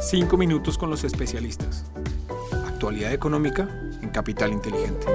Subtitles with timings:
[0.00, 1.90] Cinco minutos con los especialistas.
[2.68, 3.68] Actualidad económica
[4.00, 5.06] en Capital Inteligente.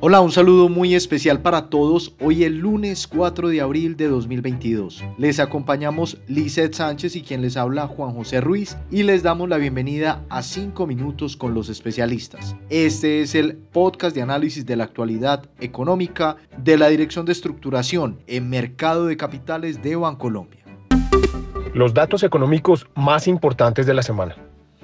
[0.00, 2.14] Hola, un saludo muy especial para todos.
[2.20, 5.04] Hoy el lunes 4 de abril de 2022.
[5.18, 9.58] Les acompañamos Lizeth Sánchez y quien les habla Juan José Ruiz y les damos la
[9.58, 12.56] bienvenida a 5 minutos con los especialistas.
[12.70, 18.20] Este es el podcast de análisis de la actualidad económica de la Dirección de Estructuración
[18.26, 20.66] en Mercado de Capitales de Bancolombia
[21.76, 24.34] los datos económicos más importantes de la semana.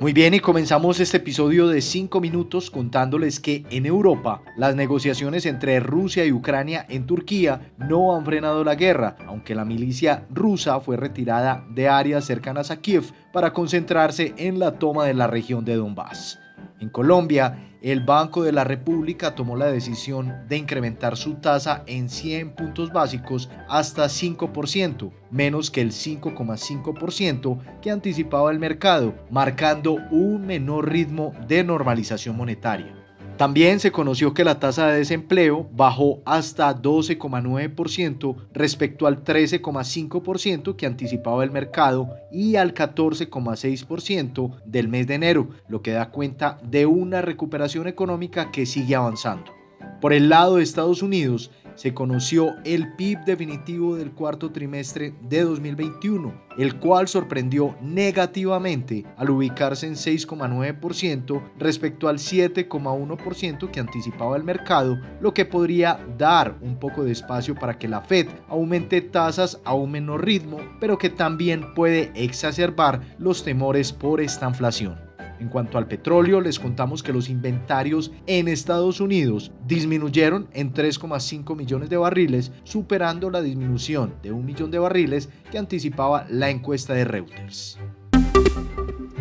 [0.00, 5.46] Muy bien, y comenzamos este episodio de 5 minutos contándoles que en Europa las negociaciones
[5.46, 10.80] entre Rusia y Ucrania en Turquía no han frenado la guerra, aunque la milicia rusa
[10.80, 15.64] fue retirada de áreas cercanas a Kiev para concentrarse en la toma de la región
[15.64, 16.40] de Donbass.
[16.80, 22.08] En Colombia, el Banco de la República tomó la decisión de incrementar su tasa en
[22.08, 30.46] 100 puntos básicos hasta 5%, menos que el 5,5% que anticipaba el mercado, marcando un
[30.46, 32.99] menor ritmo de normalización monetaria.
[33.40, 40.84] También se conoció que la tasa de desempleo bajó hasta 12,9% respecto al 13,5% que
[40.84, 46.84] anticipaba el mercado y al 14,6% del mes de enero, lo que da cuenta de
[46.84, 49.59] una recuperación económica que sigue avanzando.
[50.00, 55.42] Por el lado de Estados Unidos, se conoció el PIB definitivo del cuarto trimestre de
[55.42, 64.44] 2021, el cual sorprendió negativamente al ubicarse en 6,9% respecto al 7,1% que anticipaba el
[64.44, 69.60] mercado, lo que podría dar un poco de espacio para que la Fed aumente tasas
[69.64, 75.09] a un menor ritmo, pero que también puede exacerbar los temores por esta inflación.
[75.40, 81.56] En cuanto al petróleo, les contamos que los inventarios en Estados Unidos disminuyeron en 3,5
[81.56, 86.92] millones de barriles, superando la disminución de un millón de barriles que anticipaba la encuesta
[86.92, 87.78] de Reuters.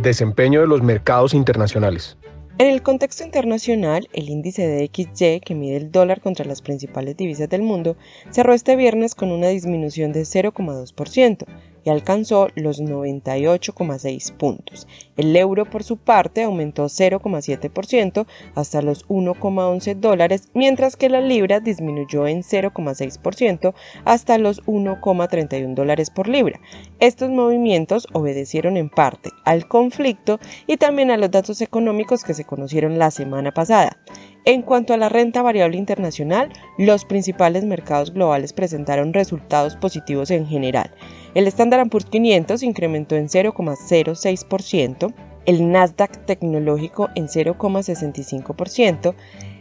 [0.01, 2.17] Desempeño de los mercados internacionales.
[2.57, 7.15] En el contexto internacional, el índice de XY, que mide el dólar contra las principales
[7.15, 7.95] divisas del mundo,
[8.31, 11.45] cerró este viernes con una disminución de 0,2%,
[11.83, 14.87] y alcanzó los 98,6 puntos.
[15.17, 18.25] El euro por su parte aumentó 0,7%
[18.55, 23.73] hasta los 1,11 dólares, mientras que la libra disminuyó en 0,6%
[24.05, 26.59] hasta los 1,31 dólares por libra.
[26.99, 32.45] Estos movimientos obedecieron en parte al conflicto y también a los datos económicos que se
[32.45, 33.97] conocieron la semana pasada.
[34.45, 40.47] En cuanto a la renta variable internacional, los principales mercados globales presentaron resultados positivos en
[40.47, 40.91] general.
[41.39, 45.13] El Standard Poor's 500 incrementó en 0,06%,
[45.45, 49.15] el Nasdaq tecnológico en 0,65%,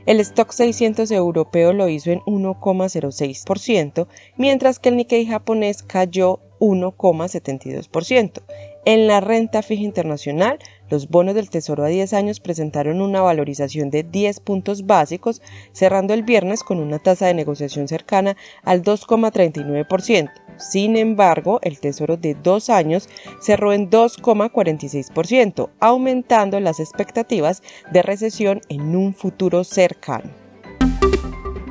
[0.07, 8.43] el stock 600 europeo lo hizo en 1,06%, mientras que el Nikkei japonés cayó 1,72%.
[8.85, 10.59] En la renta fija internacional,
[10.91, 16.15] los bonos del Tesoro a 10 años presentaron una valorización de 10 puntos básicos, cerrando
[16.15, 20.31] el viernes con una tasa de negociación cercana al 2,39%.
[20.59, 23.09] Sin embargo, el Tesoro de 2 años
[23.41, 27.63] cerró en 2,46%, aumentando las expectativas
[27.93, 30.31] de recesión en un futuro cercano.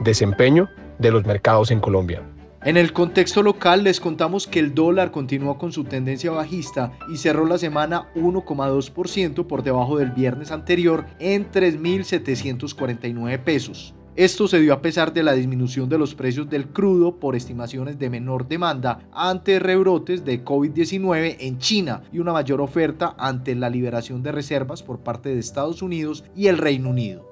[0.04, 2.24] Desempeño de los mercados en Colombia.
[2.64, 7.18] En el contexto local les contamos que el dólar continuó con su tendencia bajista y
[7.18, 13.94] cerró la semana 1,2% por debajo del viernes anterior en 3.749 pesos.
[14.16, 18.00] Esto se dio a pesar de la disminución de los precios del crudo por estimaciones
[18.00, 23.70] de menor demanda ante rebrotes de COVID-19 en China y una mayor oferta ante la
[23.70, 27.30] liberación de reservas por parte de Estados Unidos y el Reino Unido.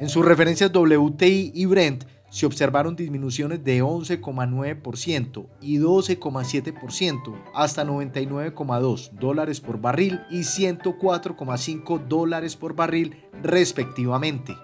[0.00, 2.02] En sus referencias WTI y Brent
[2.34, 12.56] se observaron disminuciones de 11,9% y 12,7% hasta 99,2 dólares por barril y 104,5 dólares
[12.56, 14.56] por barril respectivamente.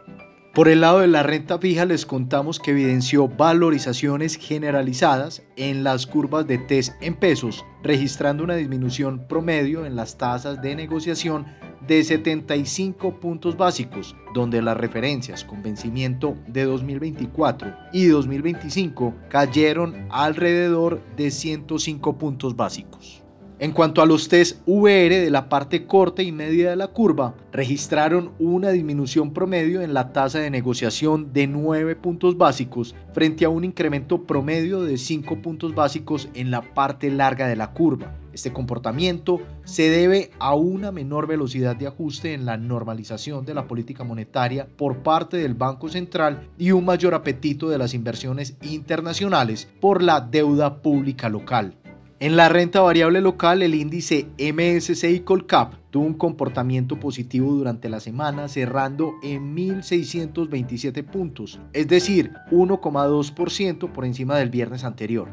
[0.52, 6.08] Por el lado de la renta fija les contamos que evidenció valorizaciones generalizadas en las
[6.08, 11.46] curvas de TES en pesos, registrando una disminución promedio en las tasas de negociación
[11.90, 21.00] de 75 puntos básicos, donde las referencias con vencimiento de 2024 y 2025 cayeron alrededor
[21.16, 23.24] de 105 puntos básicos.
[23.58, 27.34] En cuanto a los test VR de la parte corta y media de la curva,
[27.50, 33.48] registraron una disminución promedio en la tasa de negociación de 9 puntos básicos frente a
[33.48, 38.16] un incremento promedio de 5 puntos básicos en la parte larga de la curva.
[38.32, 43.66] Este comportamiento se debe a una menor velocidad de ajuste en la normalización de la
[43.66, 49.68] política monetaria por parte del Banco Central y un mayor apetito de las inversiones internacionales
[49.80, 51.74] por la deuda pública local.
[52.20, 57.98] En la renta variable local, el índice MSCI Colcap tuvo un comportamiento positivo durante la
[57.98, 65.30] semana, cerrando en 1.627 puntos, es decir, 1,2% por encima del viernes anterior.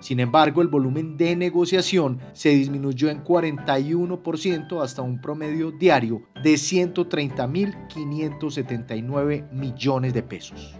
[0.00, 6.54] Sin embargo, el volumen de negociación se disminuyó en 41% hasta un promedio diario de
[6.54, 10.74] 130.579 millones de pesos.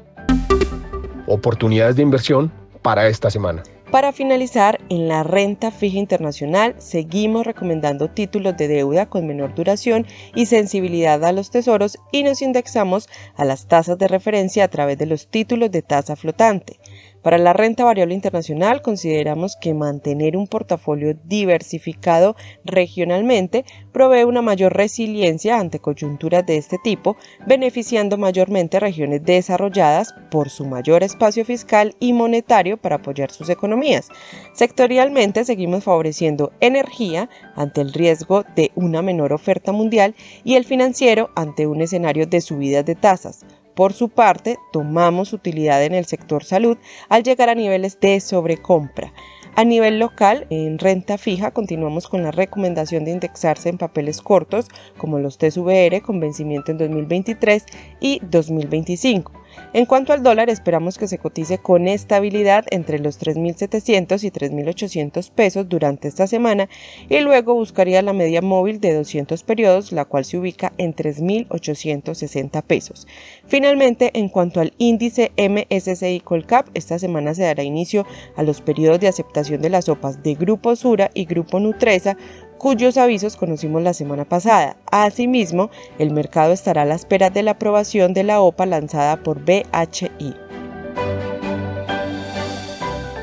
[1.27, 2.51] Oportunidades de inversión
[2.83, 3.63] para esta semana.
[3.91, 10.07] Para finalizar, en la renta fija internacional seguimos recomendando títulos de deuda con menor duración
[10.37, 14.97] y sensibilidad a los tesoros y nos indexamos a las tasas de referencia a través
[14.97, 16.79] de los títulos de tasa flotante.
[17.23, 22.35] Para la renta variable internacional consideramos que mantener un portafolio diversificado
[22.65, 30.49] regionalmente provee una mayor resiliencia ante coyunturas de este tipo, beneficiando mayormente regiones desarrolladas por
[30.49, 34.09] su mayor espacio fiscal y monetario para apoyar sus economías.
[34.55, 41.31] Sectorialmente seguimos favoreciendo energía ante el riesgo de una menor oferta mundial y el financiero
[41.37, 43.45] ante un escenario de subidas de tasas.
[43.81, 46.77] Por su parte, tomamos utilidad en el sector salud
[47.09, 49.15] al llegar a niveles de sobrecompra.
[49.57, 54.67] A nivel local, en renta fija, continuamos con la recomendación de indexarse en papeles cortos
[54.99, 57.65] como los TSVR con vencimiento en 2023
[58.01, 59.33] y 2025.
[59.73, 65.31] En cuanto al dólar, esperamos que se cotice con estabilidad entre los 3.700 y 3.800
[65.31, 66.69] pesos durante esta semana
[67.09, 72.63] y luego buscaría la media móvil de 200 periodos, la cual se ubica en 3.860
[72.63, 73.07] pesos.
[73.47, 78.07] Finalmente, en cuanto al índice MSCI Colcap, esta semana se dará inicio
[78.37, 82.17] a los periodos de aceptación de las sopas de Grupo Sura y Grupo Nutresa
[82.61, 84.77] cuyos avisos conocimos la semana pasada.
[84.93, 89.43] Asimismo, el mercado estará a la espera de la aprobación de la OPA lanzada por
[89.43, 90.35] BHI.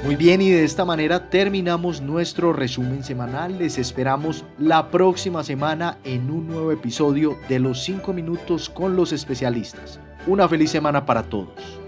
[0.04, 3.60] Muy bien, y de esta manera terminamos nuestro resumen semanal.
[3.60, 9.12] Les esperamos la próxima semana en un nuevo episodio de los 5 minutos con los
[9.12, 10.00] especialistas.
[10.25, 11.87] Una feliz semana para todos.